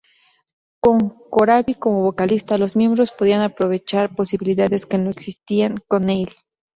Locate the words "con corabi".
0.83-1.75